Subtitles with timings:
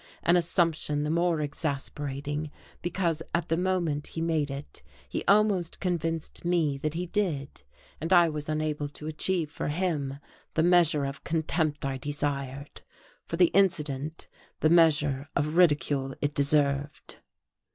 [0.23, 2.49] an assumption the more exasperating
[2.81, 7.61] because at the moment he made it he almost convinced me that he did,
[7.99, 10.17] and I was unable to achieve for him
[10.55, 12.81] the measure of contempt I desired,
[13.27, 14.27] for the incident,
[14.61, 17.17] the measure of ridicule it deserved.